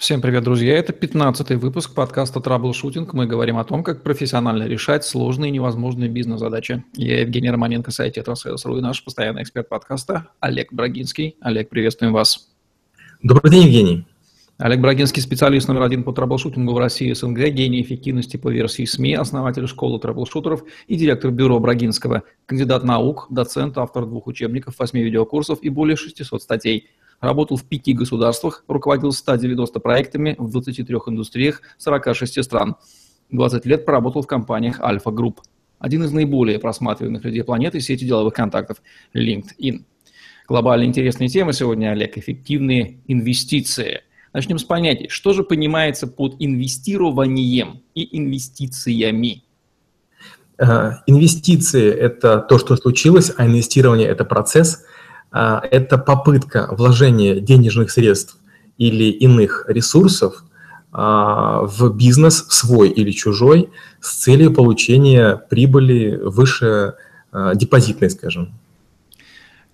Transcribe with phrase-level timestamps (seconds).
[0.00, 0.78] Всем привет, друзья!
[0.78, 3.12] Это 15-й выпуск подкаста «Траблшутинг».
[3.12, 6.82] Мы говорим о том, как профессионально решать сложные и невозможные бизнес-задачи.
[6.94, 11.36] Я Евгений Романенко, сайт «Tetrasales.ru» и наш постоянный эксперт подкаста Олег Брагинский.
[11.42, 12.48] Олег, приветствуем вас.
[13.22, 14.06] Добрый день, Евгений.
[14.60, 19.14] Олег Брагинский, специалист номер один по траблшутингу в России СНГ, гений эффективности по версии СМИ,
[19.14, 25.60] основатель школы траблшутеров и директор бюро Брагинского, кандидат наук, доцент, автор двух учебников, восьми видеокурсов
[25.62, 26.88] и более 600 статей–
[27.20, 32.76] Работал в пяти государствах, руководил 190 проектами в 23 индустриях 46 стран.
[33.30, 35.42] 20 лет проработал в компаниях Альфа Групп.
[35.78, 38.82] Один из наиболее просматриваемых людей планеты– сети деловых контактов
[39.14, 39.84] LinkedIn.
[40.48, 42.16] Глобально интересные темы сегодня, Олег.
[42.16, 44.00] Эффективные инвестиции.
[44.32, 45.08] Начнем с понятий.
[45.08, 49.42] Что же понимается под инвестированием и инвестициями?
[50.58, 54.84] Э, инвестиции– это то, что случилось, а инвестирование– это процесс–
[55.32, 58.36] а, это попытка вложения денежных средств
[58.78, 60.44] или иных ресурсов
[60.92, 66.94] а, в бизнес свой или чужой с целью получения прибыли выше
[67.54, 68.58] депозитной, скажем.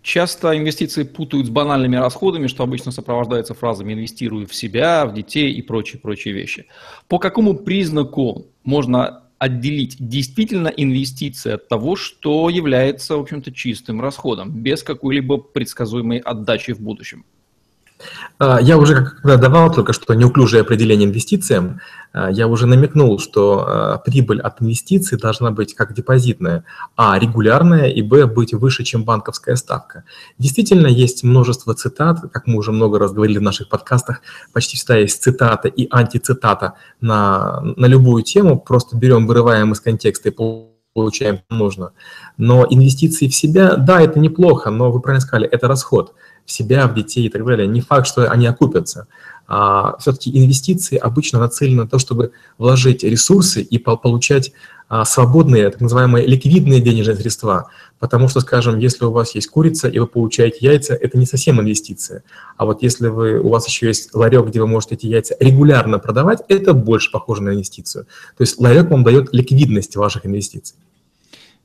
[0.07, 5.51] Часто инвестиции путают с банальными расходами, что обычно сопровождается фразами «инвестирую в себя, в детей»
[5.51, 6.67] и прочие-прочие вещи.
[7.09, 14.53] По какому признаку можно отделить действительно инвестиции от того, что является, в общем-то, чистым расходом,
[14.53, 17.25] без какой-либо предсказуемой отдачи в будущем.
[18.39, 21.81] А, я уже когда давал только что неуклюжее определение инвестициям,
[22.13, 26.65] а, я уже намекнул, что а, прибыль от инвестиций должна быть как депозитная,
[26.97, 30.05] а регулярная, и б быть выше, чем банковская ставка.
[30.39, 34.21] Действительно, есть множество цитат, как мы уже много раз говорили в наших подкастах,
[34.53, 40.29] почти всегда есть цитата и антицитата на, на любую тему, просто берем, вырываем из контекста
[40.29, 40.35] и
[40.95, 41.93] получаем нужно.
[42.37, 46.15] Но инвестиции в себя, да, это неплохо, но вы правильно сказали, это расход–
[46.47, 47.67] в себя, в детей и так далее.
[47.67, 49.07] Не факт, что они окупятся.
[49.49, 54.53] А все-таки инвестиции обычно нацелены на то, чтобы вложить ресурсы и получать
[54.89, 57.71] а, свободные, так называемые ликвидные денежные средства.
[57.99, 61.61] Потому что, скажем, если у вас есть курица и вы получаете яйца, это не совсем
[61.61, 62.23] инвестиция.
[62.57, 65.99] А вот если вы, у вас еще есть ларек, где вы можете эти яйца регулярно
[65.99, 68.07] продавать, это больше похоже на инвестицию.
[68.37, 70.77] То есть ларек вам дает ликвидность ваших инвестиций.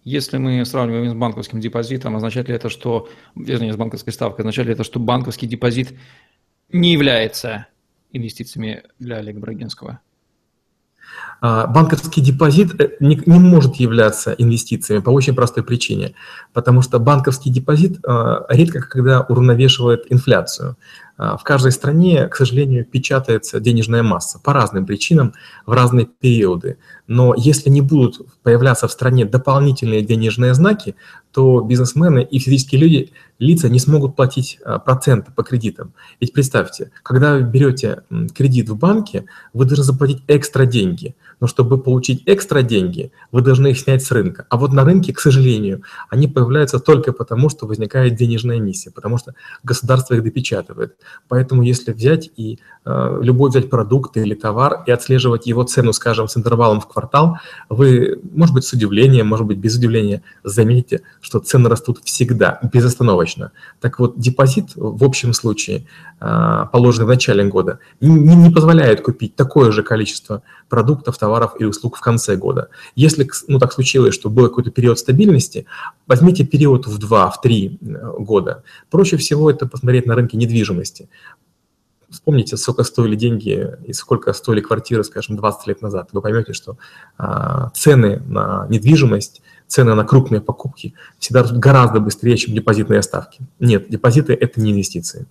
[0.04, 4.68] Если мы сравниваем с банковским депозитом, означает ли это, что, вернее, с банковской ставкой, означает
[4.68, 5.94] ли это, что банковский депозит
[6.72, 7.68] не является
[8.12, 10.00] инвестициями для Олега Брагинского?
[11.42, 16.14] А, банковский депозит э, не, не может являться инвестициями по очень простой причине,
[16.54, 20.78] потому что банковский депозит а, редко когда уравновешивает инфляцию.
[21.24, 25.36] А, в каждой стране, к сожалению, печатается денежная масса по разным причинам
[25.68, 26.78] в разные периоды.
[27.06, 30.96] Но если не будут появляться в стране дополнительные денежные знаки,
[31.32, 33.12] то бизнесмены и физические люди,
[33.42, 35.94] лица не смогут платить а, проценты по кредитам.
[36.22, 38.04] Ведь представьте, когда вы берете
[38.36, 41.16] кредит в банке, вы должны заплатить экстра деньги.
[41.40, 44.46] Но чтобы получить экстра деньги, вы должны их снять с рынка.
[44.50, 49.18] А вот на рынке, к сожалению, они появляются только потому, что возникает денежная миссия, потому
[49.18, 50.98] что государство их допечатывает.
[51.28, 56.28] Поэтому если взять и э, любой взять продукт или товар и отслеживать его цену, скажем,
[56.28, 61.40] с интервалом в квартал, вы, может быть, с удивлением, может быть, без удивления заметите, что
[61.40, 63.31] цены растут всегда, безостановочно.
[63.80, 65.88] Так вот, депозит в общем случае,
[66.20, 71.98] э, положенный в начале года, не, позволяет купить такое же количество продуктов, товаров и услуг
[71.98, 72.70] в конце года.
[72.96, 75.66] Если ну, так случилось, что был какой-то период стабильности,
[76.08, 78.64] возьмите период в 2-3 э, года.
[78.90, 81.10] Проще всего это посмотреть на рынке недвижимости.
[82.12, 86.10] Вспомните, сколько стоили деньги и сколько стоили квартиры, скажем, 20 лет назад.
[86.12, 86.78] Вы поймете, что
[87.18, 93.40] а, цены на недвижимость, цены на крупные покупки всегда растут гораздо быстрее, чем депозитные ставки.
[93.60, 95.26] Нет, депозиты– это не инвестиции.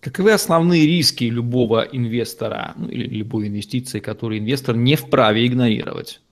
[0.00, 6.22] Каковы основные риски любого инвестора ну, или любой инвестиции, которые инвестор не вправе игнорировать?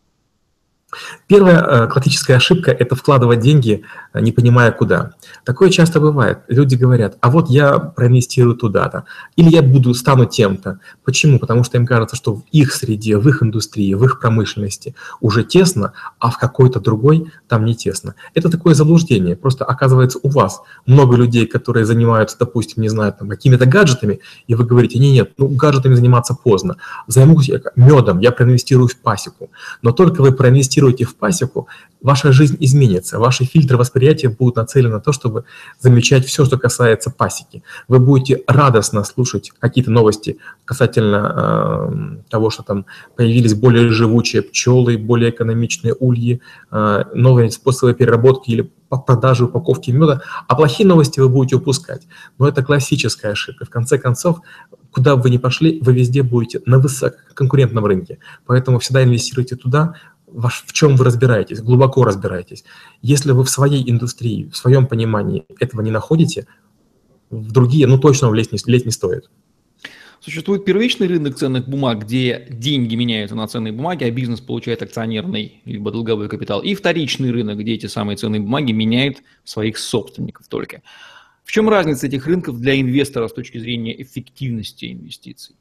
[1.27, 3.83] Первая э, классическая ошибка– это вкладывать деньги,
[4.13, 5.13] э, не понимая куда.
[5.45, 6.39] Такое часто бывает.
[6.49, 9.05] Люди говорят, а вот я проинвестирую туда-то,
[9.37, 10.81] или я буду, стану тем-то.
[11.05, 11.39] Почему?
[11.39, 15.45] Потому что им кажется, что в их среде, в их индустрии, в их промышленности уже
[15.45, 18.15] тесно, а в какой-то другой там не тесно.
[18.35, 19.37] Это такое заблуждение.
[19.37, 24.55] Просто оказывается у вас много людей, которые занимаются, допустим, не знаю, там, какими-то гаджетами, и
[24.55, 26.77] вы говорите, не, нет, ну гаджетами заниматься поздно.
[27.07, 29.51] Займусь я медом, я проинвестирую в пасеку.
[29.83, 31.69] Но только вы проинвестируете инвестируете в пасеку,
[32.03, 35.45] ваша жизнь изменится, ваши фильтры восприятия будут нацелены на то, чтобы
[35.81, 37.63] замечать все, что касается пасеки.
[37.89, 42.85] Вы будете радостно слушать какие-то новости касательно э, того, что там
[43.17, 46.41] появились более живучие пчелы, более экономичные ульи,
[46.71, 48.71] э, новые способы переработки или
[49.07, 52.03] продажи упаковки меда, а плохие новости вы будете упускать.
[52.39, 53.65] Но это классическая ошибка.
[53.65, 54.39] В конце концов,
[54.95, 58.19] Куда бы вы ни пошли, вы везде будете на высококонкурентном рынке.
[58.47, 59.95] Поэтому всегда инвестируйте туда,
[60.35, 62.65] в чем вы разбираетесь, глубоко разбираетесь.
[63.03, 66.47] Если вы в своей индустрии, в своем понимании этого не находите,
[67.31, 69.31] в другие, ну, точно влезть не, лезть не стоит.
[70.21, 75.61] Существует первичный рынок ценных бумаг, где деньги меняются на ценные бумаги, а бизнес получает акционерный
[75.67, 76.63] либо долговой капитал.
[76.63, 80.83] И вторичный рынок, где эти самые ценные бумаги меняют своих собственников только.
[81.45, 85.57] В чем разница этих рынков для инвестора с точки зрения эффективности инвестиций?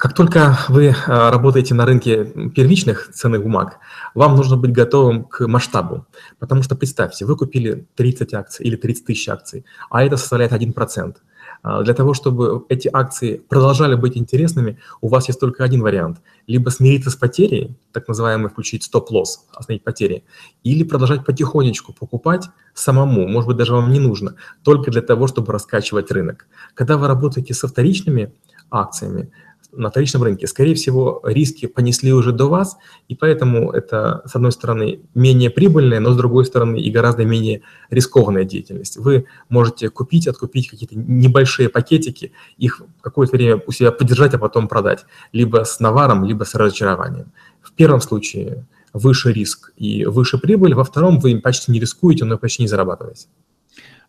[0.00, 3.80] Как только вы а, работаете на рынке первичных ценных бумаг,
[4.14, 6.06] вам нужно быть готовым к масштабу.
[6.38, 11.16] Потому что представьте, вы купили 30 акций или 30 тысяч акций, а это составляет 1%.
[11.62, 16.22] А, для того, чтобы эти акции продолжали быть интересными, у вас есть только один вариант.
[16.46, 20.24] Либо смириться с потерей, так называемый включить стоп-лосс, остановить потери,
[20.62, 25.52] или продолжать потихонечку покупать самому, может быть, даже вам не нужно, только для того, чтобы
[25.52, 26.46] раскачивать рынок.
[26.72, 28.32] Когда вы работаете со вторичными
[28.70, 29.30] акциями,
[29.72, 30.46] на вторичном рынке.
[30.46, 32.76] Скорее всего, риски понесли уже до вас,
[33.08, 37.62] и поэтому это, с одной стороны, менее прибыльная, но с другой стороны и гораздо менее
[37.90, 38.96] рискованная деятельность.
[38.96, 44.68] Вы можете купить, откупить какие-то небольшие пакетики, их какое-то время у себя поддержать, а потом
[44.68, 47.32] продать, либо с наваром, либо с разочарованием.
[47.62, 52.38] В первом случае выше риск и выше прибыль, во втором вы почти не рискуете, но
[52.38, 53.28] почти не зарабатываете.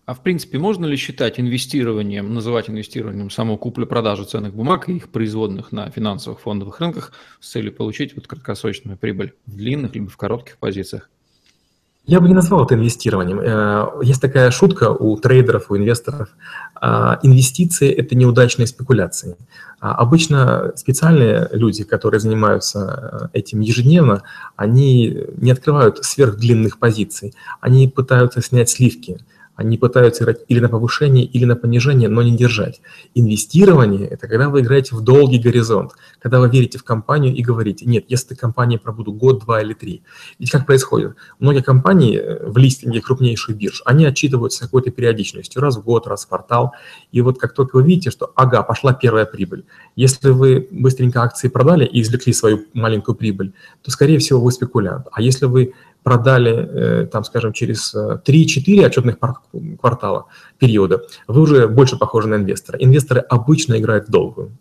[0.05, 5.09] А в принципе, можно ли считать инвестированием, называть инвестированием саму куплю-продажу ценных бумаг и их
[5.09, 10.17] производных на финансовых фондовых рынках с целью получить вот краткосрочную прибыль в длинных либо в
[10.17, 11.09] коротких позициях?
[12.07, 13.39] Я бы не назвал это инвестированием.
[13.39, 16.29] Э, есть такая шутка у трейдеров, у инвесторов.
[16.73, 19.37] А, инвестиции– это неудачные спекуляции.
[19.79, 24.23] А обычно специальные люди, которые занимаются э, этим ежедневно,
[24.55, 27.35] они не открывают сверхдлинных позиций.
[27.59, 29.19] Они пытаются снять сливки–
[29.61, 32.81] они пытаются играть или на повышение, или на понижение, но не держать.
[33.15, 37.85] Инвестирование– это когда вы играете в долгий горизонт, когда вы верите в компанию и говорите,
[37.85, 40.03] нет, если компания пробуду год, два или три.
[40.39, 41.15] Ведь как происходит?
[41.39, 46.25] Многие компании э, в листинге крупнейших бирж, они отчитываются какой-то периодичностью, раз в год, раз
[46.25, 46.73] в квартал.
[47.11, 49.65] И вот как только вы видите, что, ага, пошла первая прибыль,
[49.95, 55.07] если вы быстренько акции продали и извлекли свою маленькую прибыль, то, скорее всего, вы спекулянт.
[55.11, 59.17] А если вы продали, э, там, скажем, через 3-4 э, отчетных
[59.79, 60.27] квартала
[60.57, 62.77] периода, вы уже больше похожи на инвестора.
[62.79, 64.51] Инвесторы обычно играют в долгую.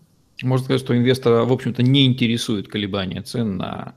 [0.42, 3.94] Можно сказать, что инвестора, в общем-то, не интересует колебания цен на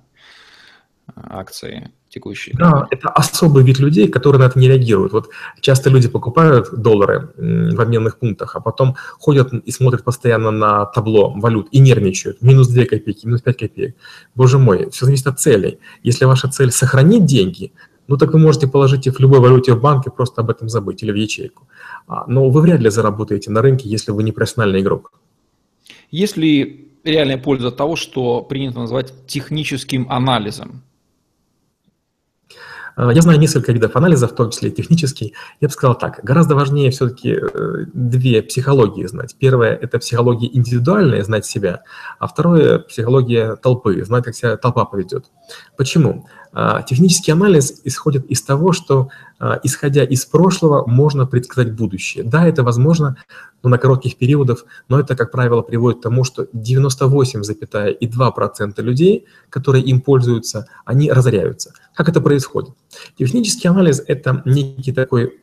[1.16, 2.56] акции текущие.
[2.58, 5.14] Да, это особый вид людей, которые на это не реагируют.
[5.14, 5.30] Вот
[5.62, 11.34] часто люди покупают доллары в обменных пунктах, а потом ходят и смотрят постоянно на табло
[11.36, 12.42] валют и нервничают.
[12.42, 13.96] Минус 2 копейки, минус 5 копеек.
[14.36, 15.80] Боже мой, все зависит от целей.
[16.04, 17.72] Если ваша цель сохранить деньги,
[18.08, 21.04] ну так вы можете положить их в любой валюте в банке, просто об этом забыть
[21.04, 21.68] или в ячейку.
[22.08, 25.12] А, но вы вряд ли заработаете на рынке, если вы не профессиональный игрок.
[26.12, 30.84] Если реальная польза от того, что принято называть техническим анализом.
[32.98, 35.34] Э, я знаю несколько видов анализа, в том числе технический.
[35.62, 39.36] Я бы сказал так, гораздо важнее все-таки э, две психологии знать.
[39.40, 41.84] Первое– это психология индивидуальная, знать себя,
[42.20, 45.26] а второе– психология толпы, знать, как себя толпа поведет.
[45.78, 46.28] Почему?
[46.28, 46.43] А,
[46.88, 49.10] технический анализ исходит из того, что,
[49.40, 52.24] а, исходя из прошлого, можно предсказать будущее.
[52.24, 53.18] Да, это возможно
[53.64, 59.86] но на коротких периодах, но это, как правило, приводит к тому, что 98,2% людей, которые
[59.86, 61.74] им пользуются, они разоряются.
[61.96, 62.74] Как это происходит?
[63.18, 65.40] Технический анализ– это некий такой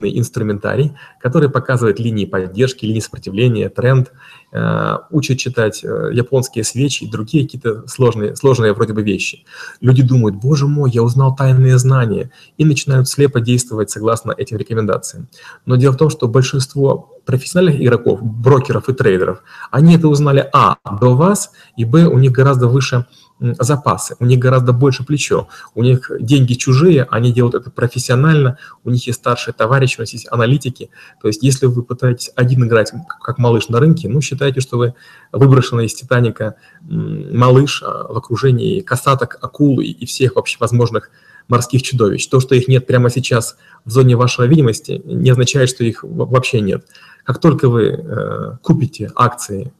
[0.00, 4.12] инструментарий, который показывает линии поддержки, линии сопротивления, тренд,
[4.52, 9.44] э, учит читать э, японские свечи и другие какие-то сложные, сложные вроде бы вещи.
[9.80, 15.28] Люди думают, боже мой, я узнал тайные знания, и начинают слепо действовать согласно этим рекомендациям.
[15.64, 20.76] Но дело в том, что большинство профессиональных игроков, брокеров и трейдеров, они это узнали, а,
[21.00, 23.06] до вас, и, б, у них гораздо выше
[23.38, 28.90] запасы, у них гораздо больше плечо, у них деньги чужие, они делают это профессионально, у
[28.90, 30.90] них есть старшие товарищи, у них есть аналитики.
[31.20, 34.94] То есть если вы пытаетесь один играть как малыш на рынке, ну, считайте, что вы
[35.32, 41.10] выброшены из Титаника малыш а, в окружении касаток, акул и всех вообще возможных
[41.48, 42.26] морских чудовищ.
[42.26, 46.60] То, что их нет прямо сейчас в зоне вашего видимости, не означает, что их вообще
[46.60, 46.86] нет.
[47.24, 49.72] Как только вы э, купите акции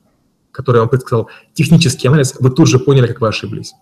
[0.56, 3.74] который вам предсказал технический анализ, вы тут же поняли, как вы ошиблись.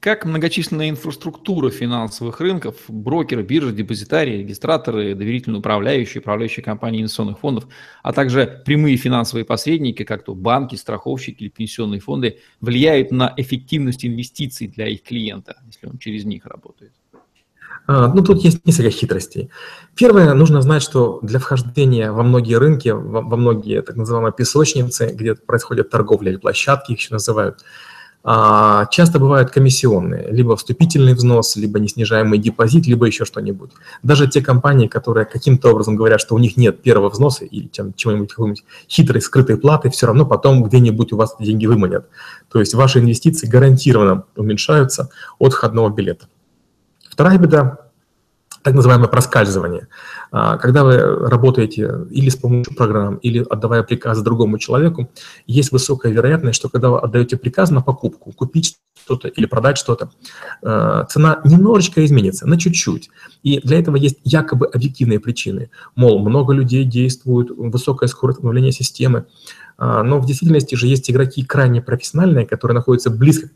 [0.00, 7.66] Как многочисленная инфраструктура финансовых рынков, брокеры, биржи, депозитарии, регистраторы, доверительные управляющие, управляющие компании инвестиционных фондов,
[8.04, 14.06] а также прямые финансовые посредники, как то банки, страховщики или пенсионные фонды, влияют на эффективность
[14.06, 16.92] инвестиций для их клиента, если он через них работает?
[17.88, 19.48] А, ну, тут есть несколько хитростей.
[19.94, 25.34] Первое, нужно знать, что для вхождения во многие рынки, во, многие так называемые песочницы, где
[25.34, 27.64] происходит торговля или площадки, их еще называют,
[28.24, 33.70] а, часто бывают комиссионные, либо вступительный взнос, либо неснижаемый депозит, либо еще что-нибудь.
[34.02, 38.28] Даже те компании, которые каким-то образом говорят, что у них нет первого взноса или чего-нибудь,
[38.28, 42.06] какой-нибудь хитрой скрытой платы, все равно потом где-нибудь у вас деньги выманят.
[42.52, 46.26] То есть ваши инвестиции гарантированно уменьшаются от входного билета.
[47.18, 47.90] Вторая беда
[48.62, 49.88] так называемое проскальзывание.
[50.30, 50.98] А, когда вы
[51.28, 55.10] работаете или с помощью программ, или отдавая приказы другому человеку,
[55.48, 60.12] есть высокая вероятность, что когда вы отдаете приказ на покупку, купить что-то или продать что-то,
[60.62, 63.10] а, цена немножечко изменится, на чуть-чуть.
[63.42, 65.70] И для этого есть якобы объективные причины.
[65.96, 69.26] Мол, много людей действуют, высокая скорость обновления системы.
[69.76, 73.50] А, но в действительности же есть игроки крайне профессиональные, которые находятся близко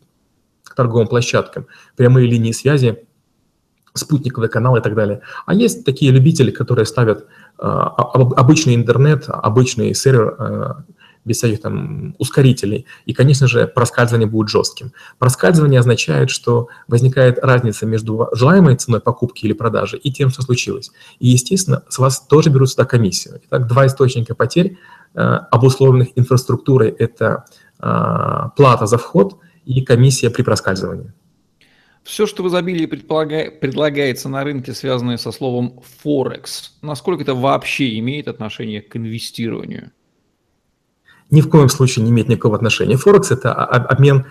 [0.64, 3.07] к торговым площадкам, прямые линии связи
[3.95, 5.21] спутниковый канал и так далее.
[5.47, 7.27] А есть такие любители, которые ставят
[7.59, 10.73] э, обычный интернет, обычный сервер э,
[11.25, 12.87] без всяких там ускорителей.
[13.05, 14.93] И, конечно же, проскальзывание будет жестким.
[15.19, 20.91] Проскальзывание означает, что возникает разница между желаемой ценой покупки или продажи и тем, что случилось.
[21.21, 23.41] И, естественно, с вас тоже берут сюда комиссию.
[23.45, 24.79] Итак, два источника потерь,
[25.15, 27.45] э, обусловленных инфраструктурой, это
[28.57, 31.13] плата за вход и комиссия при проскальзывании.
[32.04, 38.26] Все, что в изобилии предлагается на рынке, связанное со словом Форекс, насколько это вообще имеет
[38.26, 39.92] отношение к инвестированию?
[41.30, 42.97] Ни в коем случае не имеет никакого отношения.
[42.97, 44.26] Форекс– это обмен,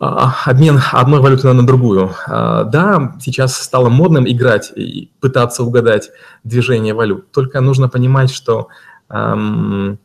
[0.00, 2.10] а, обмен одной валюты на другую.
[2.26, 6.10] А, да, сейчас стало модным играть и пытаться угадать
[6.42, 7.30] движение валют.
[7.32, 8.68] Только нужно понимать, что
[9.10, 9.98] эм,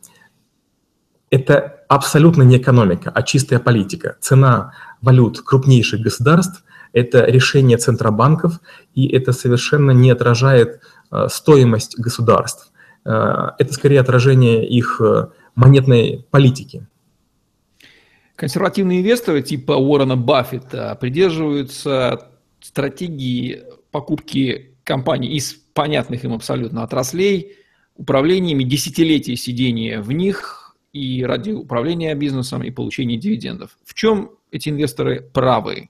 [1.30, 4.16] это абсолютно не экономика, а чистая политика.
[4.20, 6.62] Цена валют крупнейших государств–
[6.94, 8.60] это решение центробанков,
[8.94, 12.72] и это совершенно не отражает э, стоимость государств.
[13.04, 16.86] Э, это скорее отражение их э, монетной политики.
[18.36, 22.28] Консервативные инвесторы типа Уоррена Баффета придерживаются
[22.60, 27.56] стратегии покупки компаний из понятных им абсолютно отраслей,
[27.96, 33.76] управлениями десятилетий сидения в них и ради управления бизнесом и получения дивидендов.
[33.84, 35.88] В чем эти инвесторы правы?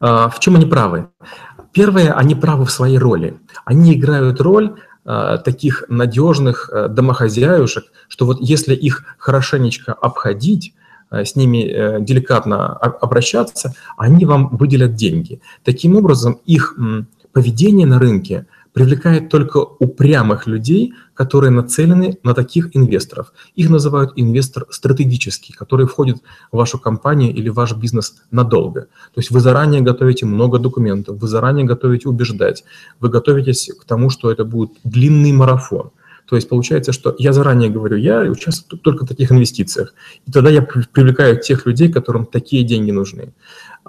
[0.00, 1.08] А, в чем они правы?
[1.72, 3.38] Первое, они правы в своей роли.
[3.64, 4.74] Они играют роль
[5.04, 10.74] а, таких надежных а, домохозяюшек, что вот если их хорошенечко обходить,
[11.10, 15.40] с ними э, деликатно обращаться, они вам выделят деньги.
[15.64, 16.76] Таким образом, их
[17.32, 23.32] поведение на рынке– привлекает только упрямых людей, которые нацелены на таких инвесторов.
[23.56, 26.18] Их называют инвестор стратегический, который входит
[26.52, 28.82] в вашу компанию или ваш бизнес надолго.
[29.14, 32.64] То есть вы заранее готовите много документов, вы заранее готовите убеждать,
[33.00, 35.90] вы готовитесь к тому, что это будет длинный марафон.
[36.28, 39.94] То есть получается, что я заранее говорю, я участвую только в таких инвестициях.
[40.26, 43.32] И тогда я привлекаю тех людей, которым такие деньги нужны.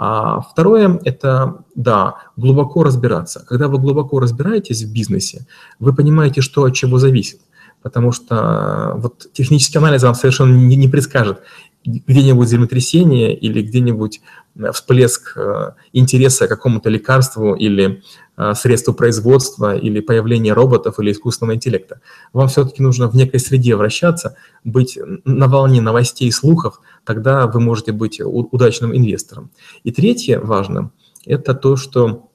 [0.02, 3.44] А второе– это, да, глубоко разбираться.
[3.46, 5.46] Когда вы глубоко разбираетесь в бизнесе,
[5.78, 7.42] вы понимаете, что от чего зависит.
[7.82, 11.42] Потому что вот технический анализ вам совершенно не, не предскажет,
[11.84, 18.04] где-нибудь землетрясение или где-нибудь э, всплеск э, интереса к какому-то лекарству или
[18.38, 22.02] э, средству производства или появление роботов или искусственного интеллекта.
[22.34, 27.60] Вам все-таки нужно в некой среде вращаться, быть на волне новостей и слухов, тогда вы
[27.60, 29.52] можете быть удачным инвестором.
[29.84, 30.92] И третье важно–
[31.26, 32.29] это то, что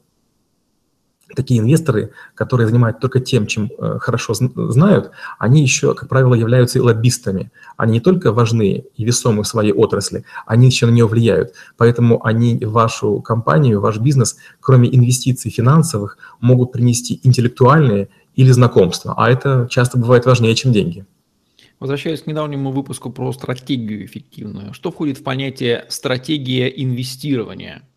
[1.34, 6.78] такие инвесторы, которые занимаются только тем, чем э, хорошо знают, они еще, как правило, являются
[6.78, 7.50] и лоббистами.
[7.76, 11.52] Они не только важны и весомы в своей отрасли, они еще на нее влияют.
[11.76, 19.14] Поэтому они вашу компанию, ваш бизнес, кроме инвестиций финансовых, могут принести интеллектуальные или знакомства.
[19.16, 21.04] А это часто бывает важнее, чем деньги.
[21.80, 27.82] Возвращаясь к недавнему выпуску про стратегию эффективную, что входит в понятие стратегия инвестирования–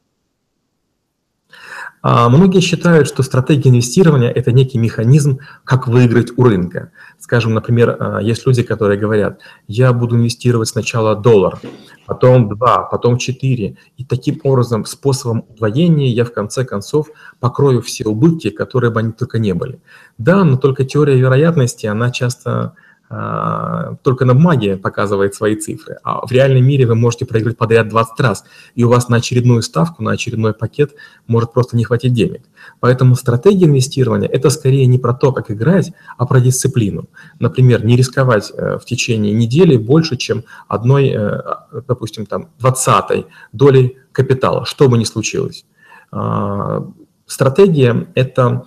[2.30, 6.92] многие считают, что стратегия инвестирования– это некий механизм, как выиграть у рынка.
[7.20, 11.60] Скажем, например, а, есть люди, которые говорят, я буду инвестировать сначала доллар,
[12.06, 17.08] потом два, потом четыре, и таким образом, способом удвоения я в конце концов
[17.42, 19.82] покрою все убытки, которые бы они только не были.
[20.18, 22.74] Да, но только теория вероятности, она часто а,
[23.10, 28.20] только на бумаге показывает свои цифры, а в реальном мире вы можете проиграть подряд 20
[28.20, 28.44] раз,
[28.76, 30.94] и у вас на очередную ставку, на очередной пакет
[31.26, 32.42] может просто не хватить денег.
[32.82, 37.06] Поэтому стратегия инвестирования– это скорее не про то, как играть, а про дисциплину.
[37.40, 41.42] Например, не рисковать э, в течение недели больше, чем одной, э,
[41.88, 45.66] допустим, там, двадцатой долей капитала, что бы ни случилось.
[46.12, 46.86] А,
[47.26, 48.66] стратегия– это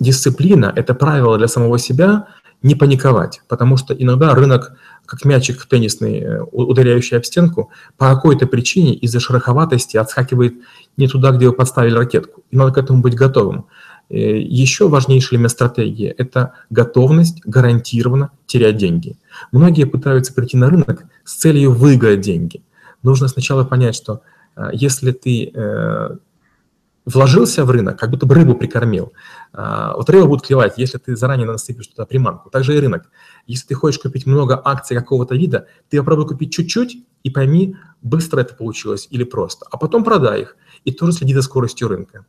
[0.00, 2.28] дисциплина, это правило для самого себя
[2.62, 4.72] не паниковать, потому что иногда рынок,
[5.06, 10.54] как мячик теннисный, э, ударяющий об стенку, по какой-то причине из-за шероховатости отскакивает
[10.96, 12.42] не туда, где вы подставили ракетку.
[12.50, 13.66] И надо к этому быть готовым.
[14.10, 19.16] Э, Еще важнейший элемент стратегии– это готовность гарантированно терять деньги.
[19.52, 22.62] Многие пытаются прийти на рынок с целью выиграть деньги.
[23.02, 24.22] Нужно сначала понять, что
[24.56, 25.52] э, если ты
[27.08, 29.12] вложился в рынок, как будто бы рыбу прикормил.
[29.52, 32.50] А, вот рыба будет клевать, если ты заранее насыпешь туда приманку.
[32.50, 33.10] Также и рынок.
[33.46, 38.40] Если ты хочешь купить много акций какого-то вида, ты попробуй купить чуть-чуть и пойми, быстро
[38.40, 39.66] это получилось или просто.
[39.70, 40.56] А потом продай их.
[40.84, 42.26] И тоже следи за скоростью рынка.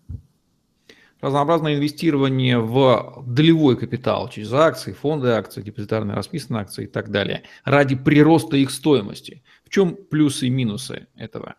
[1.22, 7.44] Разнообразное инвестирование в долевой капитал через акции, фонды акций, депозитарные расписанные акции и так далее
[7.66, 9.44] ради прироста их стоимости.
[9.66, 11.56] В чем плюсы и минусы этого?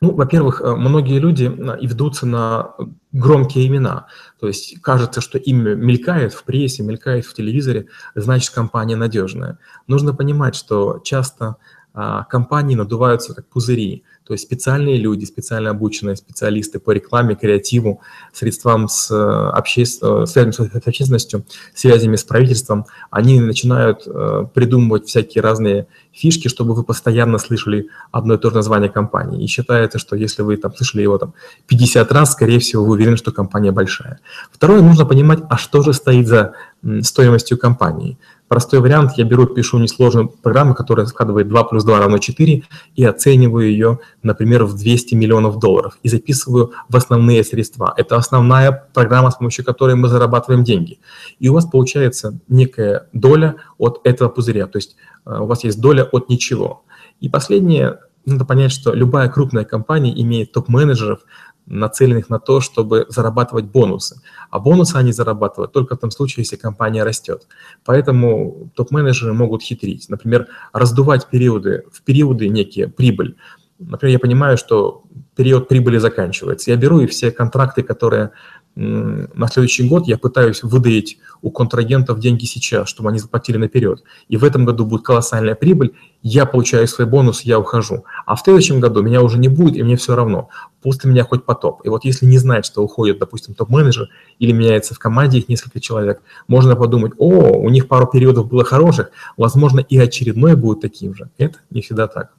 [0.00, 2.74] Ну, во-первых, э, многие люди э, и ведутся на
[3.12, 4.06] громкие имена.
[4.40, 9.58] То есть кажется, что имя мелькает в прессе, мелькает в телевизоре, значит, компания надежная.
[9.86, 11.56] Нужно понимать, что часто
[11.98, 14.04] а, компании надуваются как пузыри.
[14.26, 18.00] То есть специальные люди, специально обученные специалисты по рекламе, креативу,
[18.32, 20.26] средствам с, э, обществен...
[20.26, 26.82] связями с общественностью, связями с правительством, они начинают э, придумывать всякие разные фишки, чтобы вы
[26.82, 29.44] постоянно слышали одно и то же название компании.
[29.44, 31.34] И считается, что если вы там слышали его там
[31.68, 34.18] 50 раз, скорее всего, вы уверены, что компания большая.
[34.50, 36.54] Второе, нужно понимать, а что же стоит за
[37.02, 38.18] стоимостью компании.
[38.48, 42.62] Простой вариант, я беру, пишу несложную программу, которая складывает 2 плюс 2 равно 4,
[42.94, 47.92] и оцениваю ее, например, в 200 миллионов долларов, и записываю в основные средства.
[47.96, 51.00] Это основная программа, с помощью которой мы зарабатываем деньги.
[51.40, 55.80] И у вас получается некая доля от этого пузыря, то есть э, у вас есть
[55.80, 56.84] доля от ничего.
[57.20, 61.20] И последнее, надо понять, что любая крупная компания имеет топ-менеджеров,
[61.66, 64.20] нацеленных на то, чтобы зарабатывать бонусы.
[64.50, 67.46] А бонусы они зарабатывают только в том случае, если компания растет.
[67.84, 70.08] Поэтому топ-менеджеры могут хитрить.
[70.08, 73.36] Например, раздувать периоды, в периоды некие прибыль.
[73.78, 76.70] Например, я понимаю, что период прибыли заканчивается.
[76.70, 78.30] Я беру и все контракты, которые
[78.76, 84.02] на следующий год я пытаюсь выдаить у контрагентов деньги сейчас, чтобы они заплатили наперед.
[84.28, 88.04] И в этом году будет колоссальная прибыль, я получаю свой бонус, я ухожу.
[88.26, 90.50] А в следующем году меня уже не будет, и мне все равно.
[90.82, 91.80] Пусть меня хоть потоп.
[91.86, 95.80] И вот если не знать, что уходит, допустим, топ-менеджер или меняется в команде их несколько
[95.80, 101.14] человек, можно подумать, о, у них пару периодов было хороших, возможно, и очередной будет таким
[101.14, 101.30] же.
[101.38, 102.34] Это не всегда так.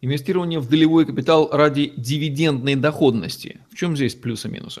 [0.00, 3.60] Инвестирование в долевой капитал ради дивидендной доходности.
[3.70, 4.80] В чем здесь плюсы и минусы?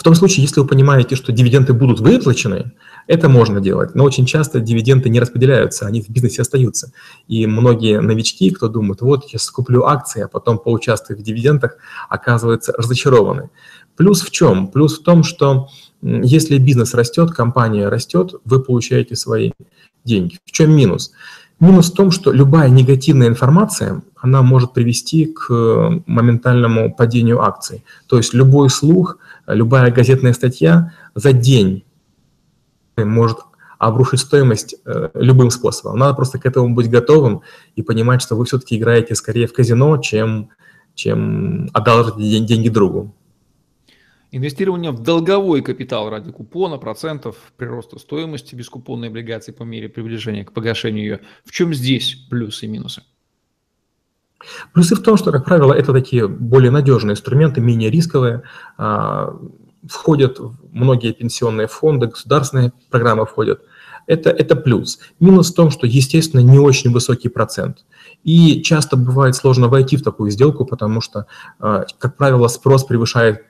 [0.00, 2.72] В том случае, если вы понимаете, что дивиденды будут выплачены,
[3.06, 3.94] это можно делать.
[3.94, 6.92] Но очень часто дивиденды не распределяются, они в бизнесе остаются.
[7.28, 11.76] И многие новички, кто думает, вот я скуплю акции, а потом поучаствую в дивидендах,
[12.08, 13.50] оказываются разочарованы.
[13.96, 14.68] Плюс в чем?
[14.68, 15.68] Плюс в том, что
[16.00, 19.50] если бизнес растет, компания растет, вы получаете свои
[20.04, 20.38] деньги.
[20.46, 21.12] В чем минус?
[21.58, 25.50] Минус в том, что любая негативная информация, она может привести к
[26.06, 27.84] моментальному падению акций.
[28.06, 29.18] То есть любой слух–
[29.54, 31.84] любая газетная статья за день
[32.96, 33.38] может
[33.78, 35.98] обрушить стоимость э, любым способом.
[35.98, 37.40] Надо просто к этому быть готовым
[37.76, 40.50] и понимать, что вы все-таки играете скорее в казино, чем,
[40.94, 43.14] чем одалживаете деньги другу.
[44.32, 50.52] Инвестирование в долговой капитал ради купона, процентов, прироста стоимости бескупонной облигации по мере приближения к
[50.52, 51.20] погашению ее.
[51.44, 53.02] В чем здесь плюсы и минусы?
[54.72, 58.42] Плюсы в том, что, как правило, это такие более надежные инструменты, менее рисковые,
[58.78, 59.36] а,
[59.88, 63.62] входят в многие пенсионные фонды, государственные программы входят.
[64.06, 64.98] Это, это плюс.
[65.20, 67.84] Минус в том, что, естественно, не очень высокий процент.
[68.24, 71.26] И часто бывает сложно войти в такую сделку, потому что,
[71.58, 73.44] а, как правило, спрос превышает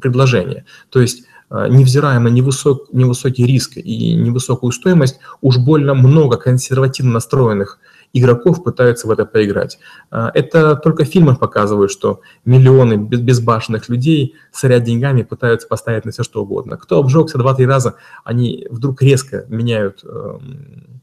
[0.00, 0.64] предложение.
[0.90, 7.12] То есть а, невзирая на невысок, невысокий риск и невысокую стоимость, уж больно много консервативно
[7.12, 7.78] настроенных
[8.12, 9.78] игроков пытаются в это поиграть.
[10.10, 16.22] А, это только фильмы показывают, что миллионы безбашенных людей, соря деньгами, пытаются поставить на все
[16.22, 16.76] что угодно.
[16.76, 21.02] Кто обжегся два-три раза, они вдруг резко меняют эм,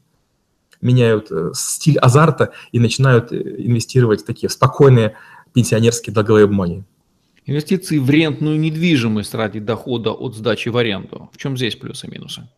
[0.80, 5.14] меняют э, стиль азарта и начинают э, инвестировать в такие спокойные
[5.52, 6.84] пенсионерские долговые бумаги.
[7.44, 11.30] Инвестиции в рентную недвижимость ради дохода от сдачи в аренду.
[11.32, 12.48] В чем здесь плюсы и минусы?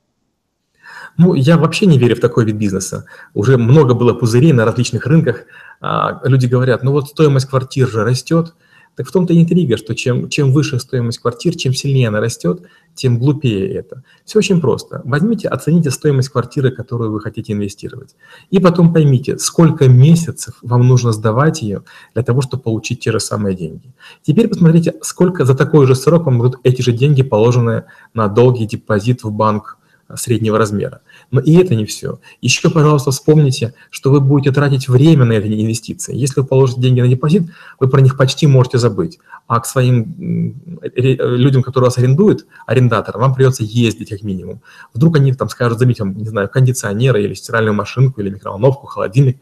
[1.19, 3.05] Ну, я вообще не верю в такой вид бизнеса.
[3.35, 5.45] Уже много было пузырей на различных рынках.
[5.81, 8.55] А, люди говорят, ну вот стоимость квартир же растет,
[8.95, 12.63] Так в том-то и интрига, что чем, чем выше стоимость квартир, чем сильнее она растет,
[12.95, 14.03] тем глупее это.
[14.27, 15.01] Все очень просто.
[15.05, 18.15] Возьмите, оцените стоимость квартиры, которую вы хотите инвестировать.
[18.51, 23.21] И потом поймите, сколько месяцев вам нужно сдавать ее для того, чтобы получить те же
[23.21, 23.95] самые деньги.
[24.23, 28.67] Теперь посмотрите, сколько за такой же срок вам будут эти же деньги положены на долгий
[28.67, 29.79] депозит в банк
[30.17, 31.01] среднего размера.
[31.31, 32.21] Но и это не все.
[32.41, 36.17] Еще, пожалуйста, вспомните, что вы будете тратить время на эти инвестиции.
[36.17, 39.19] Если вы положите деньги на депозит, вы про них почти можете забыть.
[39.47, 40.55] А к своим
[40.95, 44.61] людям, которые вас арендуют, арендаторам, вам придется ездить как минимум.
[44.95, 49.39] Вдруг они там скажут, заметьте, не знаю, кондиционеры или стиральную машинку, или микроволновку, холодильник.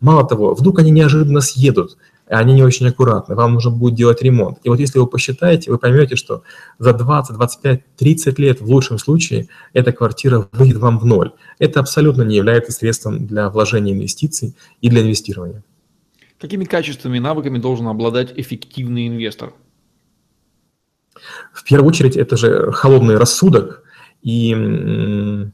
[0.00, 1.96] Мало того, вдруг они неожиданно съедут,
[2.38, 4.58] они не очень аккуратны, вам нужно будет делать ремонт.
[4.62, 6.42] И вот если вы посчитаете, вы поймете, что
[6.78, 11.32] за 20, 25, 30 лет в лучшем случае эта квартира выйдет вам в ноль.
[11.58, 15.62] Это абсолютно не является средством для вложения инвестиций и для инвестирования.
[16.40, 19.52] Какими качествами и навыками должен обладать эффективный инвестор?
[21.52, 23.82] В первую очередь это же холодный рассудок
[24.22, 25.50] и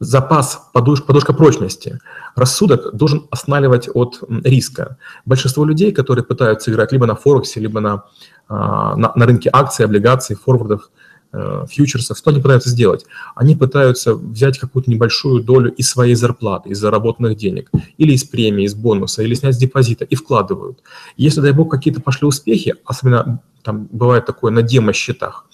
[0.00, 1.98] запас, подушка, подушка прочности.
[2.34, 4.96] Рассудок должен останавливать от риска.
[5.24, 8.04] Большинство людей, которые пытаются играть либо на Форексе, либо на,
[8.48, 10.90] а, на, на рынке акций, облигаций, форвардов,
[11.32, 13.06] э, фьючерсов, что они пытаются сделать?
[13.34, 18.64] Они пытаются взять какую-то небольшую долю из своей зарплаты, из заработанных денег, или из премии,
[18.64, 20.78] из бонуса, или снять с депозита и вкладывают.
[21.16, 25.46] Если, дай бог, какие-то пошли успехи, особенно там бывает такое на демо-счетах,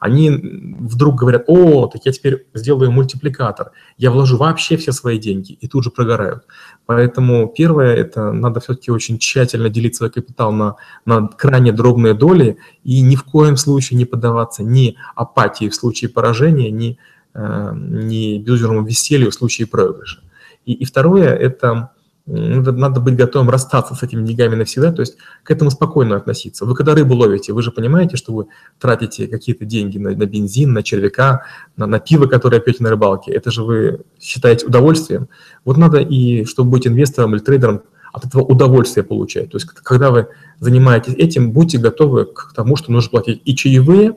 [0.00, 5.52] они вдруг говорят, о, так я теперь сделаю мультипликатор, я вложу вообще все свои деньги,
[5.52, 6.44] и тут же прогорают.
[6.86, 12.58] Поэтому первое, это надо все-таки очень тщательно делить свой капитал на, на крайне дробные доли
[12.84, 16.98] и ни в коем случае не поддаваться ни апатии в случае поражения, ни,
[17.34, 20.20] э, ни безудержному веселью в случае проигрыша.
[20.64, 21.90] И, и второе, это
[22.28, 26.66] надо, надо быть готовым расстаться с этими деньгами навсегда, то есть к этому спокойно относиться.
[26.66, 28.46] Вы когда рыбу ловите, вы же понимаете, что вы
[28.78, 31.42] тратите какие-то деньги на, на бензин, на червяка,
[31.76, 33.32] на, на пиво, которое пьете на рыбалке.
[33.32, 35.28] Это же вы считаете удовольствием.
[35.64, 39.50] Вот надо и, чтобы быть инвестором или трейдером, от этого удовольствие получать.
[39.50, 40.28] То есть когда вы
[40.60, 44.16] занимаетесь этим, будьте готовы к тому, что нужно платить и чаевые,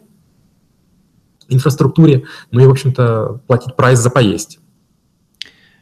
[1.49, 4.60] инфраструктуре, ну и, в общем-то, платить прайс за поесть.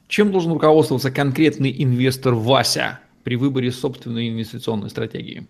[0.10, 5.48] Чем должен руководствоваться конкретный инвестор Вася при выборе собственной инвестиционной стратегии?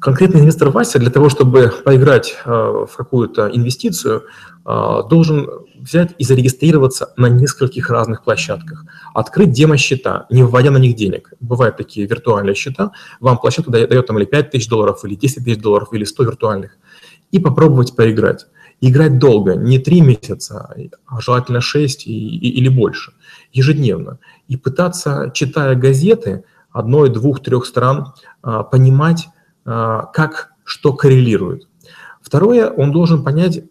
[0.00, 4.24] Конкретный инвестор Вася для того, чтобы поиграть э, в какую-то инвестицию,
[4.66, 8.84] э, должен взять и зарегистрироваться на нескольких разных площадках.
[9.14, 11.32] Открыть демо-счета, не вводя на них денег.
[11.38, 15.44] Бывают такие виртуальные счета, вам площадка дает, дает там или 5 тысяч долларов, или 10
[15.44, 16.76] тысяч долларов, или 100 виртуальных.
[17.30, 18.46] И попробовать поиграть
[18.80, 20.74] играть долго, не три месяца,
[21.06, 23.12] а желательно шесть и, и, или больше,
[23.52, 24.18] ежедневно.
[24.48, 29.28] И пытаться, читая газеты одной, двух, трех стран, а, понимать,
[29.64, 31.68] а, как что коррелирует.
[32.22, 33.64] Второе, он должен понять,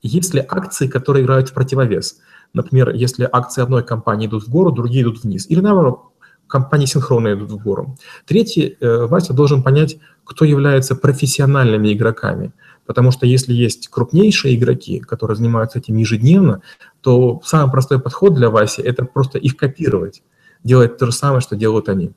[0.00, 2.18] есть ли акции, которые играют в противовес.
[2.54, 5.46] Например, если акции одной компании идут в гору, другие идут вниз.
[5.48, 6.00] Или наоборот,
[6.46, 7.96] компании синхронно идут в гору.
[8.26, 12.52] Третий, э, Вася должен понять, кто является профессиональными игроками.
[12.86, 16.62] Потому что если есть крупнейшие игроки, которые занимаются этим ежедневно,
[17.00, 20.22] то самый простой подход для Васи– это просто их копировать,
[20.64, 22.12] делать то же самое, что делают они.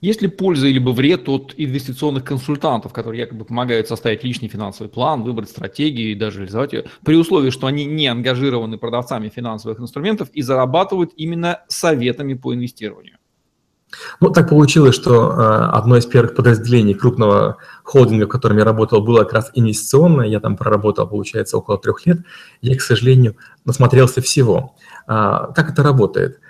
[0.00, 5.22] Есть ли польза или вред от инвестиционных консультантов, которые якобы помогают составить личный финансовый план,
[5.22, 10.30] выбрать стратегию и даже реализовать ее, при условии, что они не ангажированы продавцами финансовых инструментов
[10.32, 13.19] и зарабатывают именно советами по инвестированию?
[14.20, 19.02] Ну, так получилось, что э, одно из первых подразделений крупного холдинга, в котором я работал,
[19.02, 20.26] было как раз инвестиционное.
[20.26, 22.18] Я там проработал, получается, около трех лет.
[22.62, 24.74] Я, к сожалению, насмотрелся всего.
[25.06, 26.40] А, как это работает?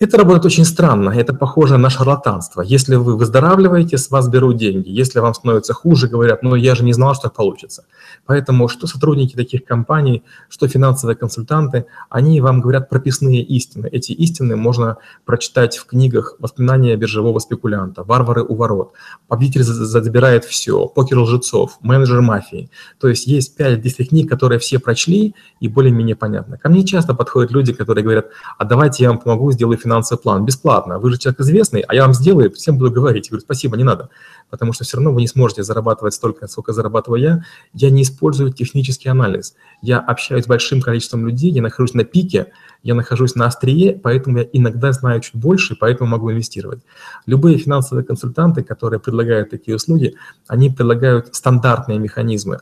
[0.00, 2.62] Это работает очень странно, это похоже на шарлатанство.
[2.62, 4.90] Если вы выздоравливаете, с вас берут деньги.
[4.90, 7.84] Если вам становится хуже, говорят, ну я же не знал, что получится.
[8.24, 13.88] Поэтому что сотрудники таких компаний, что финансовые консультанты, они вам говорят прописные истины.
[13.90, 18.92] Эти истины можно прочитать в книгах «Воспоминания биржевого спекулянта», «Варвары у ворот»,
[19.26, 22.70] «Победитель забирает все», «Покер лжецов», «Менеджер мафии».
[23.00, 26.56] То есть есть 5-10 книг, которые все прочли и более-менее понятно.
[26.56, 28.26] Ко мне часто подходят люди, которые говорят,
[28.58, 30.98] а давайте я вам помогу, сделаю финансовый план бесплатно.
[30.98, 33.26] Вы же человек известный, а я вам сделаю, всем буду говорить.
[33.26, 34.10] Я говорю, спасибо, не надо.
[34.50, 37.44] Потому что все равно вы не сможете зарабатывать столько, сколько зарабатываю я.
[37.72, 39.54] Я не использую технический анализ.
[39.80, 44.38] Я общаюсь с большим количеством людей, я нахожусь на пике, я нахожусь на острие, поэтому
[44.38, 46.80] я иногда знаю чуть больше, поэтому могу инвестировать.
[47.26, 52.60] Любые финансовые консультанты, которые предлагают такие услуги, они предлагают стандартные механизмы.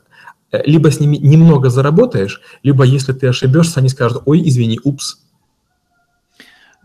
[0.52, 5.25] Либо с ними немного заработаешь, либо если ты ошибешься, они скажут, ой, извини, упс,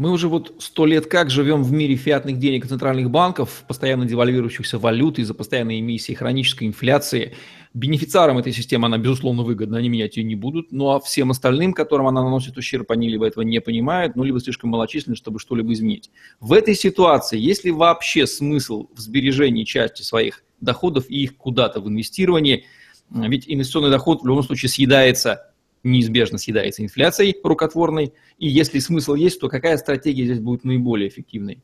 [0.02, 4.80] Мы уже вот сто лет как живем в мире фиатных денег центральных банков, постоянно девальвирующихся
[4.80, 7.36] валют из-за постоянной эмиссии, хронической инфляции.
[7.76, 10.72] Бенефициарам этой системы она, безусловно, выгодна, они менять ее не будут.
[10.72, 14.40] Ну а всем остальным, которым она наносит ущерб, они либо этого не понимают, ну либо
[14.40, 16.10] слишком малочисленны, чтобы что-либо изменить.
[16.40, 21.80] В этой ситуации есть ли вообще смысл в сбережении части своих доходов и их куда-то
[21.80, 22.66] в инвестировании?
[23.12, 25.51] Ведь инвестиционный доход в любом случае съедается
[25.84, 31.62] неизбежно съедается инфляцией рукотворной, и если смысл есть, то какая стратегия здесь будет наиболее эффективной?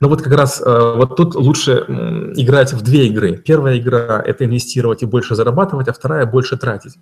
[0.00, 1.72] Ну вот как раз э, вот тут лучше
[2.36, 3.36] играть в две игры.
[3.36, 6.94] Первая игра– это инвестировать и больше зарабатывать, а вторая– больше тратить.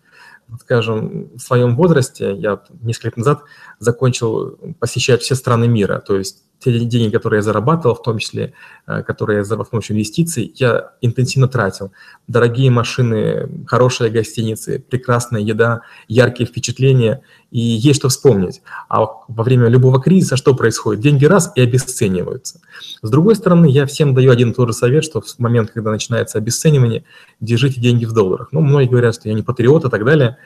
[0.48, 3.42] Вот, скажем, в своем возрасте, я несколько лет назад
[3.78, 8.54] закончил посещать все страны мира, то есть те деньги, которые я зарабатывал, в том числе,
[8.86, 11.92] э, которые я зарабатывал с помощью инвестиций, я интенсивно тратил.
[12.26, 18.62] Дорогие машины, хорошие гостиницы, прекрасная еда, яркие впечатления, и есть что вспомнить.
[18.88, 21.02] А во время любого кризиса что происходит?
[21.02, 22.60] Деньги раз и обесцениваются.
[23.02, 25.90] С другой стороны, я всем даю один и тот же совет, что в момент, когда
[25.90, 27.04] начинается обесценивание,
[27.40, 28.48] держите деньги в долларах.
[28.52, 30.38] Ну, многие говорят, что я не патриот и так далее,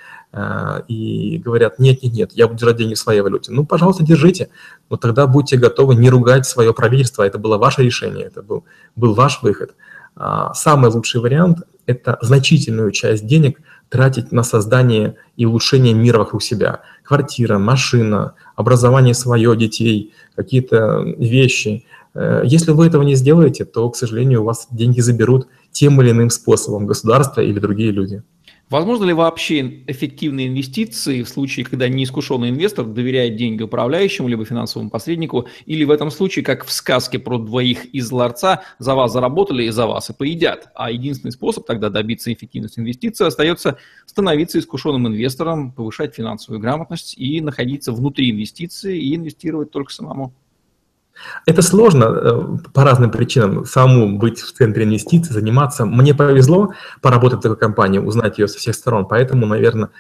[0.89, 3.51] и говорят, нет, нет, нет, я буду держать деньги в своей валюте.
[3.51, 4.51] Ну, пожалуйста, держите,
[4.91, 8.65] но тогда будьте готовы не ругать свое правительство, это было ваше решение, это был,
[8.95, 9.75] был ваш выход.
[10.17, 16.43] А, самый лучший вариант– это значительную часть денег тратить на создание и улучшение мира вокруг
[16.43, 16.83] себя.
[17.03, 21.87] Квартира, машина, образование свое, детей, какие-то вещи.
[22.15, 26.11] Э, если вы этого не сделаете, то, к сожалению, у вас деньги заберут тем или
[26.11, 28.23] иным способом государство или другие люди.
[28.71, 34.91] Возможно ли вообще эффективные инвестиции в случае, когда неискушенный инвестор доверяет деньги управляющему либо финансовому
[34.91, 39.65] посреднику, или в этом случае, как в сказке про двоих из ларца, за вас заработали
[39.65, 40.69] и за вас и поедят.
[40.75, 47.41] А единственный способ тогда добиться эффективности инвестиций остается становиться искушенным инвестором, повышать финансовую грамотность и
[47.41, 50.35] находиться внутри инвестиций и инвестировать только самому.
[51.47, 53.65] Это сложно э, по разным причинам.
[53.65, 55.85] Самому быть в центре инвестиций, заниматься.
[55.87, 59.07] Мне повезло поработать в такой компании, узнать ее со всех сторон.
[59.07, 59.91] Поэтому, наверное,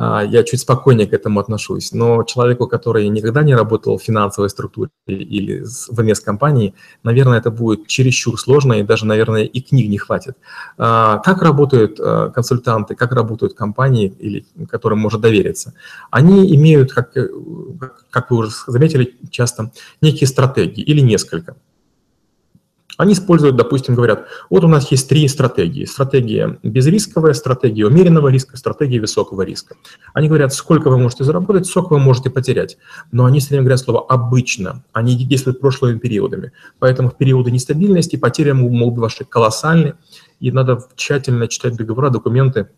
[0.00, 1.92] я чуть спокойнее к этому отношусь.
[1.92, 7.86] Но человеку, который никогда не работал в финансовой структуре или в инвесткомпании, наверное, это будет
[7.86, 10.36] чересчур сложно, и даже, наверное, и книг не хватит.
[10.78, 15.74] А, как работают а, консультанты, как работают компании, или, которым можно довериться?
[16.10, 17.12] Они имеют, как,
[18.10, 21.56] как вы уже заметили, часто некие стратегии или несколько.
[23.00, 25.86] Они используют, допустим, говорят, вот у нас есть три стратегии.
[25.86, 29.74] Стратегия безрисковая, стратегия умеренного риска, стратегия высокого риска.
[30.12, 32.76] Они говорят, сколько вы можете заработать, сколько вы можете потерять.
[33.10, 34.84] Но они все время говорят слово «обычно».
[34.92, 36.52] Они действуют прошлыми периодами.
[36.78, 39.94] Поэтому в периоды нестабильности потери могут быть ваши колоссальны,
[40.38, 42.68] и надо тщательно читать договора, документы,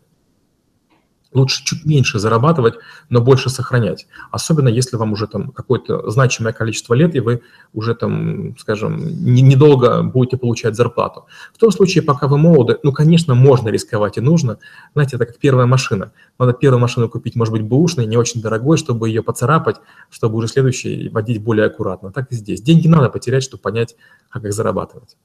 [1.35, 2.75] лучше чуть меньше зарабатывать,
[3.09, 4.07] но больше сохранять.
[4.31, 7.41] Особенно если вам уже там какое-то значимое количество лет, и вы
[7.73, 11.25] уже там, скажем, недолго будете получать зарплату.
[11.53, 14.59] В том случае, пока вы молоды, ну, конечно, можно рисковать и нужно.
[14.93, 16.11] Знаете, это как первая машина.
[16.39, 19.77] Надо первую машину купить, может быть, бэушной, не очень дорогой, чтобы ее поцарапать,
[20.09, 22.11] чтобы уже следующий водить более аккуратно.
[22.11, 22.61] Так и здесь.
[22.61, 23.95] Деньги надо потерять, чтобы понять,
[24.29, 25.15] как их зарабатывать.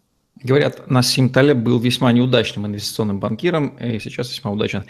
[0.43, 4.85] Говорят, Насим Талеб был весьма неудачным инвестиционным банкиром, и сейчас весьма удачен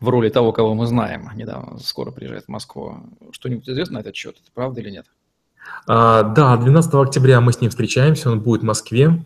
[0.00, 1.30] в роли того, кого мы знаем.
[1.34, 2.96] Недавно скоро приезжает в Москву.
[3.30, 4.36] Что-нибудь известно на этот счет?
[4.42, 5.06] Это правда или нет?
[5.86, 9.24] А, да, 12 октября мы с ним встречаемся, он будет в Москве.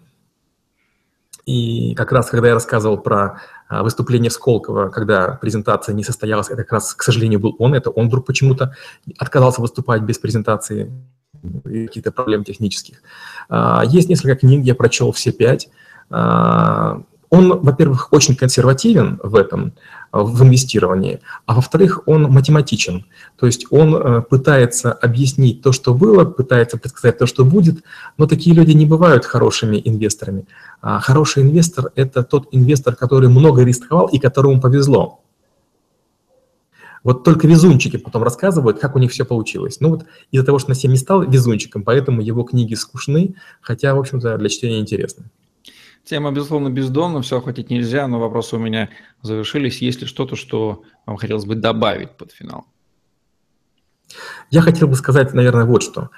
[1.47, 6.63] И как раз, когда я рассказывал про а, выступление Сколково, когда презентация не состоялась, это
[6.63, 7.75] как раз, к сожалению, был он.
[7.75, 8.75] Это он вдруг почему-то
[9.19, 10.93] отказался выступать без презентации
[11.65, 13.03] каких-то проблем технических.
[13.49, 15.69] А, есть несколько книг, я прочел все пять.
[17.31, 19.73] Он, во-первых, очень консервативен в этом,
[20.13, 23.07] в инвестировании, а во-вторых, он математичен.
[23.39, 27.85] То есть он э, пытается объяснить то, что было, пытается предсказать то, что будет,
[28.19, 30.47] но такие люди не бывают хорошими инвесторами.
[30.83, 35.21] А хороший инвестор– это тот инвестор, который много рисковал и которому повезло.
[37.03, 39.79] Вот только везунчики потом рассказывают, как у них все получилось.
[39.81, 44.01] Ну вот из-за того, что Насим не стал везунчиком, поэтому его книги скучны, хотя, в
[44.01, 45.31] общем-то, для чтения интересны.
[46.11, 48.89] Тема, безусловно, бездомна, все охватить нельзя, но вопросы у меня
[49.23, 49.81] завершились.
[49.81, 52.67] Есть ли что-то, что вам хотелось бы добавить под финал?
[54.51, 56.11] Я хотел бы сказать, наверное, вот что.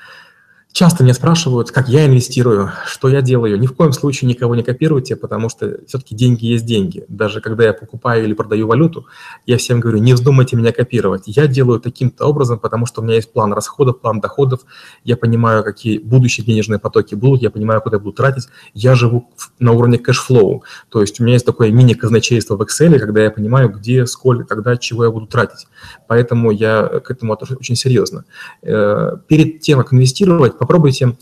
[0.72, 3.60] Часто меня спрашивают, как я инвестирую, что я делаю.
[3.60, 7.04] Ни в коем случае никого не копируйте, потому что все-таки деньги есть деньги.
[7.08, 9.06] Даже когда я покупаю или продаю валюту,
[9.44, 11.24] я всем говорю, не вздумайте меня копировать.
[11.26, 14.60] Я делаю таким-то образом, потому что у меня есть план расходов, план доходов.
[15.04, 18.48] Я понимаю, какие будущие денежные потоки будут, я понимаю, куда я буду тратить.
[18.72, 20.64] Я живу на уровне cash flow.
[20.88, 24.78] То есть у меня есть такое мини-казначейство в Excel, когда я понимаю, где, сколько, когда,
[24.78, 25.66] чего я буду тратить.
[26.08, 28.24] Поэтому я к этому отношусь очень серьезно.
[28.62, 31.16] Э, перед тем, как инвестировать, попробуйте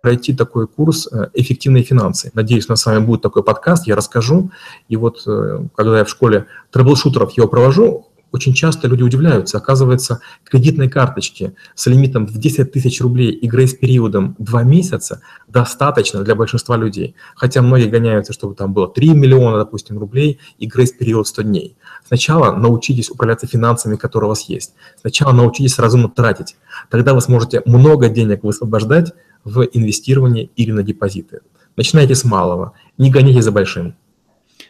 [0.00, 2.30] пройти такой курс э, «Эффективные финансы».
[2.34, 4.52] Надеюсь, у нас с вами будет такой подкаст, я расскажу.
[4.88, 9.58] И вот э, когда я в школе трэблшутеров его провожу, очень часто люди удивляются.
[9.58, 16.34] Оказывается, кредитной карточки с лимитом в 10 тысяч рублей и грейс-периодом 2 месяца достаточно для
[16.34, 17.14] большинства людей.
[17.34, 21.76] Хотя многие гоняются, чтобы там было 3 миллиона, допустим, рублей и грейс-период 100 дней.
[22.06, 24.74] Сначала научитесь управляться финансами, которые у вас есть.
[25.00, 26.56] Сначала научитесь разумно тратить.
[26.90, 29.12] Тогда вы сможете много денег высвобождать
[29.44, 31.40] в инвестирование или на депозиты.
[31.76, 33.94] Начинайте с малого, не гоните за большим.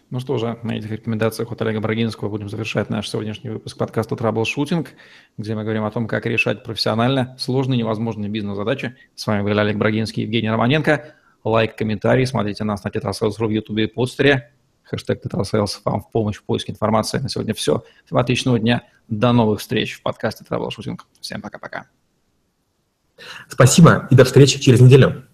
[0.09, 4.15] Ну что же, на этих рекомендациях от Олега Брагинского будем завершать наш сегодняшний выпуск подкаста
[4.15, 4.91] «Траблшутинг»,
[5.37, 8.95] где мы говорим о том, как решать профессионально сложные невозможные бизнес-задачи.
[9.17, 11.17] С вами были Олег Брагинский и Евгений Романенко.
[11.43, 14.53] Лайк, комментарий, смотрите нас на Tetrasales.ru в Ютубе и Подстере.
[14.85, 17.19] Хэштег Tetrasales вам в помощь в поиске информации.
[17.19, 17.83] На сегодня все.
[18.05, 18.85] Всем отличного дня.
[19.09, 21.05] До новых встреч в подкасте «Траблшутинг».
[21.21, 21.87] Всем пока-пока.
[23.49, 25.25] Спасибо и до встречи через неделю.